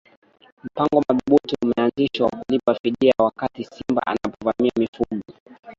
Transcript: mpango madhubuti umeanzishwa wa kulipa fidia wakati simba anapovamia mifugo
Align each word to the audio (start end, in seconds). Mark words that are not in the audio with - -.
mpango 0.63 1.01
madhubuti 1.07 1.55
umeanzishwa 1.63 2.25
wa 2.27 2.31
kulipa 2.45 2.75
fidia 2.83 3.13
wakati 3.19 3.63
simba 3.63 4.01
anapovamia 4.07 4.71
mifugo 4.79 5.21